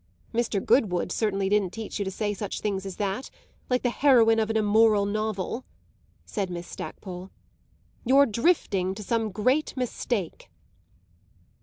[0.33, 0.65] "Mr.
[0.65, 3.29] Goodwood certainly didn't teach you to say such things as that
[3.69, 5.63] like the heroine of an immoral novel,"
[6.25, 7.29] said Miss Stackpole.
[8.03, 10.49] "You're drifting to some great mistake."